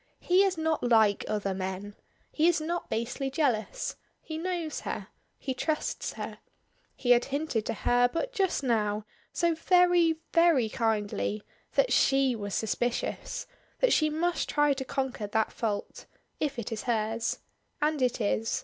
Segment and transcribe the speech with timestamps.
[0.19, 1.95] He is not like other men.
[2.31, 3.97] He is not basely jealous.
[4.19, 5.09] He knows her.
[5.37, 6.39] He trusts her.
[6.95, 11.43] He had hinted to her but just now, so very, very kindly
[11.75, 13.45] that she was suspicious,
[13.79, 16.07] that she must try to conquer that fault
[16.39, 17.37] if it is hers.
[17.79, 18.59] And it is.